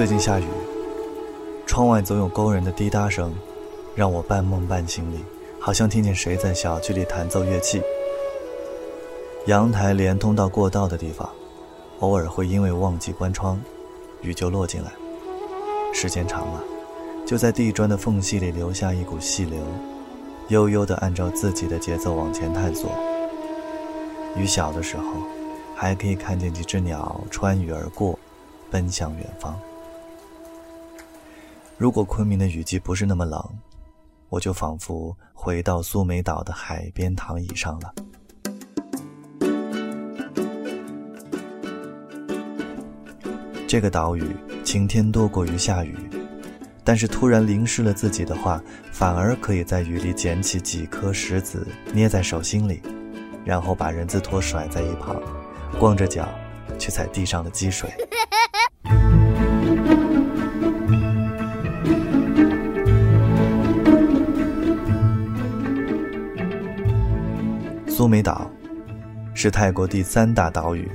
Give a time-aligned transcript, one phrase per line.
[0.00, 0.44] 最近下雨，
[1.66, 3.34] 窗外总有工人的滴答声，
[3.94, 5.18] 让我半梦半醒里，
[5.60, 7.82] 好像听见谁在小区里弹奏乐器。
[9.44, 11.28] 阳台连通到过道的地方，
[11.98, 13.60] 偶尔会因为忘记关窗，
[14.22, 14.90] 雨就落进来。
[15.92, 16.64] 时间长了，
[17.26, 19.60] 就在地砖的缝隙里留下一股细流，
[20.48, 22.90] 悠悠地按照自己的节奏往前探索。
[24.34, 25.02] 雨小的时候，
[25.76, 28.18] 还可以看见几只鸟穿雨而过，
[28.70, 29.54] 奔向远方。
[31.80, 33.42] 如果昆明的雨季不是那么冷，
[34.28, 37.94] 我就仿佛回到苏梅岛的海边躺椅上了。
[43.66, 45.96] 这个岛屿晴天多过于下雨，
[46.84, 52.82] 但是突然淋湿了自己的话，反而可以在雨里捡起几颗石子捏在手心里，
[53.42, 55.18] 然后把人字拖甩在一旁，
[55.78, 56.28] 光着脚
[56.78, 57.90] 去踩地上的积水。
[68.00, 68.50] 苏梅岛
[69.34, 70.90] 是泰国第三大岛屿，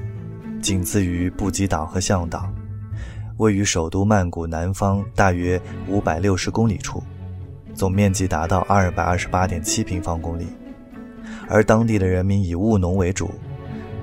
[0.60, 2.52] 仅次于布吉岛和象岛，
[3.38, 7.04] 位于首都曼谷南方大约五百六十公里处，
[7.76, 10.48] 总面积达到二百二十八点七平方公里，
[11.48, 13.30] 而当地的人民以务农为主，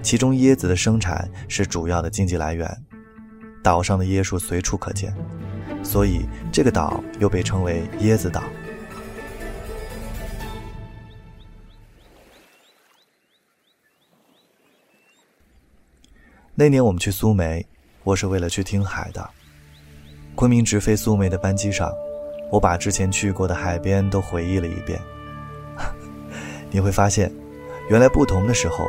[0.01, 2.71] 其中椰子的生产是主要的经济来源，
[3.65, 5.13] 岛上的椰树随处可见，
[5.83, 6.21] 所以
[6.53, 8.45] 这个岛又被称为椰子岛。
[16.55, 17.65] 那年我们去苏梅，
[18.05, 19.27] 我是为了去听海的。
[20.35, 21.91] 昆明直飞苏梅的班机上，
[22.51, 25.01] 我把之前去过的海边都回忆了一遍。
[26.71, 27.33] 你会发现，
[27.89, 28.87] 原来不同的时候，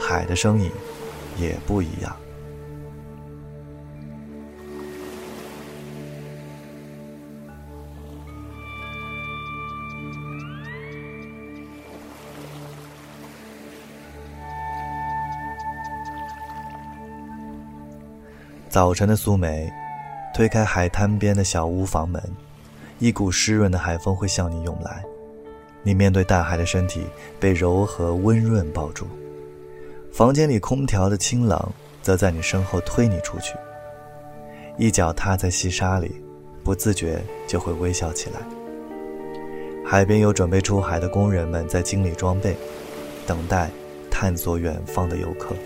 [0.00, 0.70] 海的声音
[1.36, 2.14] 也不一样。
[18.70, 19.68] 早晨的苏梅，
[20.32, 22.22] 推开海滩边的小屋房门，
[23.00, 25.02] 一股湿润的海风会向你涌来。
[25.82, 27.04] 你面对大海的身体
[27.40, 29.08] 被柔和温润抱住，
[30.12, 31.60] 房间里空调的清冷
[32.00, 33.54] 则在你身后推你出去。
[34.78, 36.22] 一脚踏在细沙里，
[36.62, 38.38] 不自觉就会微笑起来。
[39.84, 42.56] 海边有准备出海的工人们在清理装备，
[43.26, 43.68] 等待
[44.12, 45.56] 探索远方的游客。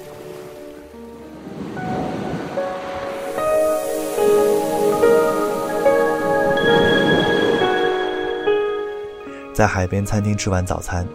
[9.54, 11.06] 在海边餐厅吃完早餐，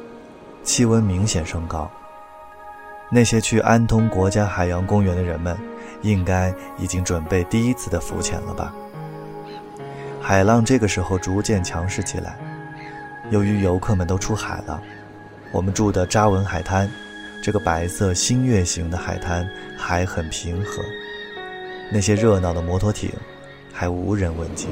[0.64, 1.92] 气温明显升高。
[3.12, 5.58] 那些去安通国家海洋公园的人们，
[6.04, 8.74] 应该已经准备第一次的浮潜了吧？
[10.22, 12.40] 海浪这个时候逐渐强势起来。
[13.30, 14.82] 由于游客们都出海了，
[15.52, 16.90] 我们住的扎文海滩，
[17.44, 19.46] 这个白色新月形的海滩
[19.78, 20.82] 还很平和。
[21.92, 23.12] 那些热闹的摩托艇，
[23.74, 24.70] 还无人问津。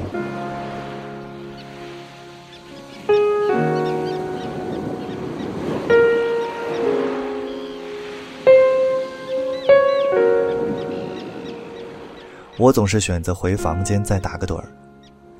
[12.68, 14.68] 我总是选择回房间再打个盹儿。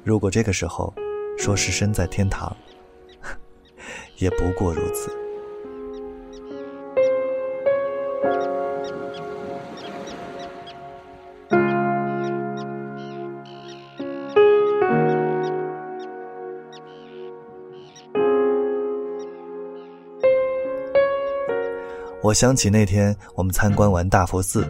[0.02, 0.90] 如果这个时候
[1.36, 2.56] 说是身在天堂，
[4.16, 5.10] 也不过如此。
[22.22, 24.66] 我想起那天我们参观完大佛寺，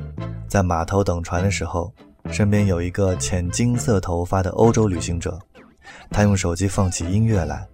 [0.48, 1.92] 在码头等船的时候。
[2.30, 5.38] 身边有一个浅金色头发的欧洲旅行者，
[6.10, 7.66] 他用手机放起音乐来，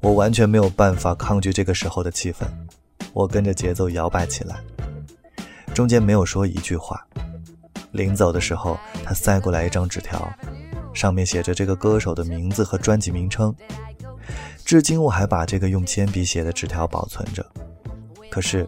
[0.00, 2.46] 我完全没有办法抗拒这个时候的气氛，
[3.12, 4.56] 我跟着节奏摇摆起来，
[5.74, 7.06] 中间没有说一句话。
[7.90, 10.32] 临走的时候，他塞过来一张纸条，
[10.94, 13.54] 上面写着这个歌手的名字和专辑名称，
[14.64, 17.44] 至今我还把这个用铅笔写的纸条保存着。
[18.30, 18.66] 可是，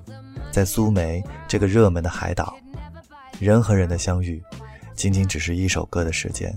[0.50, 2.54] 在苏梅这个热门的海岛，
[3.38, 4.42] 人和人的相遇。
[4.94, 6.56] 仅仅只是一首歌的时间，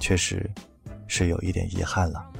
[0.00, 0.48] 确实
[1.06, 2.31] 是有一点遗憾了。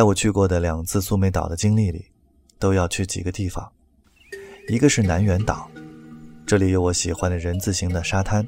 [0.00, 2.06] 在我去过的两次苏梅岛的经历里，
[2.58, 3.70] 都要去几个地方。
[4.66, 5.70] 一个是南园岛，
[6.46, 8.42] 这里有我喜欢的人字形的沙滩，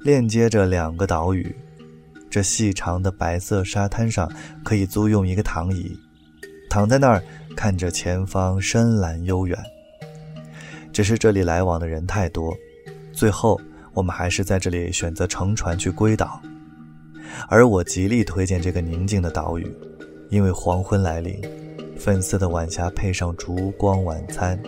[0.00, 1.56] 链接着两个岛屿。
[2.28, 4.30] 这细长的白色沙滩上
[4.62, 5.98] 可以租用一个躺椅，
[6.68, 7.24] 躺在那儿
[7.56, 9.58] 看着前方深蓝悠远。
[10.92, 12.54] 只是这里来往的人太多，
[13.14, 13.58] 最后
[13.94, 16.38] 我们还是在这里选择乘船去龟岛。
[17.48, 19.66] 而我极力推荐这个宁静的岛屿，
[20.30, 21.40] 因为黄昏来临，
[21.96, 24.60] 粉色的晚霞配上烛光晚餐。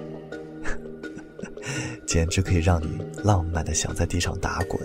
[2.07, 4.81] 简直可以让你浪漫的想在地上打滚。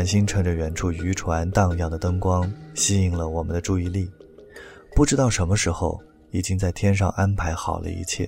[0.00, 4.10] 繁星趁着远处渔船荡漾的灯光，吸引了我们的注意力。
[4.96, 8.26] 不知道什么时候，已经在天上安排好了一切。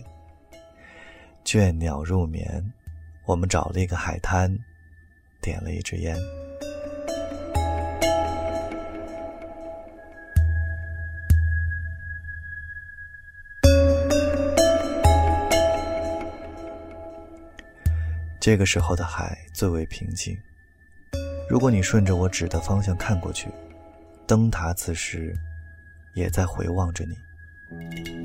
[1.46, 2.62] 倦鸟入眠，
[3.24, 4.54] 我们找了一个海滩，
[5.40, 6.14] 点了一支烟。
[18.38, 20.36] 这个时候的海最为平静。
[21.49, 23.49] 如果你顺着我指的方向看过去，
[24.27, 25.37] 灯塔此时
[26.15, 28.21] 也在回望着你。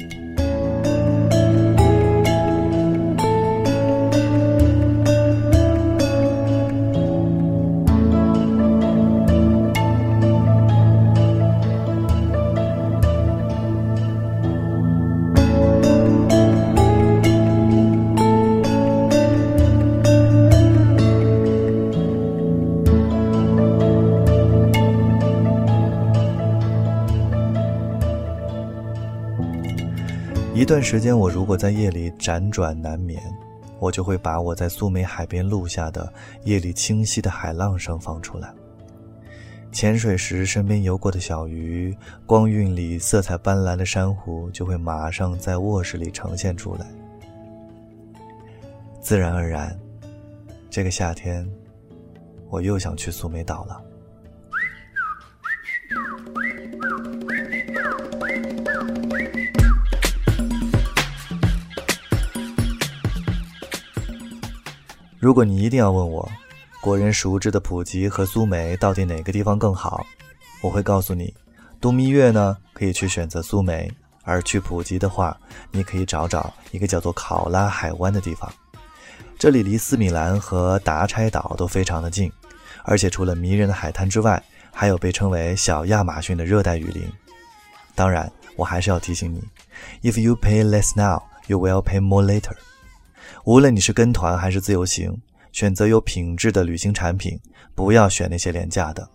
[30.68, 33.24] 段时间，我如果在夜里辗转难眠，
[33.80, 36.12] 我就会把我在苏梅海边录下的
[36.44, 38.54] 夜里清晰的海浪声放出来。
[39.72, 46.86] 潜水时身边游过的小鱼，光晕里色彩斑斓的珊瑚，就会马上在卧室里呈现出来。
[49.00, 49.74] 自然而然，
[50.70, 51.50] 这个夏天，
[52.50, 53.82] 我又想去苏梅岛了。
[65.20, 66.30] 如果你一定要问我，
[66.80, 70.06] 国人熟知的普吉和苏梅到底哪个地方更好，
[70.62, 71.34] 我会告诉你，
[71.82, 73.92] 度蜜月呢可以去选择苏梅，
[74.24, 75.36] 而去普吉的话，
[75.72, 78.52] 你可以找找一个叫做考拉海湾的地方。
[79.40, 82.32] 这里离斯米兰和达差岛都非常的近，
[82.84, 87.04] 而且除了迷人的海滩之外，还有被称为小亚马逊的热带雨林。
[87.96, 89.44] 当然，我还是要提醒你
[90.04, 92.54] ，If you pay less now, you will pay more later。
[93.48, 95.22] 无论你是跟团还是自由行，
[95.54, 97.40] 选择有品质的旅行产品，
[97.74, 99.08] 不要选那些廉价的，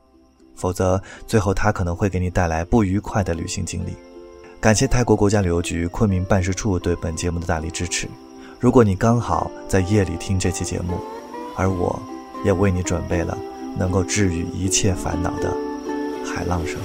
[0.56, 3.94] 否则最后它可能会给你带来不愉快的旅行经历。
[4.58, 8.08] 感谢泰国国家旅游局昆明办事处对本节目的大力支持。
[8.58, 10.98] 如果你刚好在夜里听这期节目，
[11.54, 12.02] 而我
[12.42, 13.36] 也为你准备了
[13.76, 15.54] 能够治愈一切烦恼的
[16.24, 16.80] 海浪声。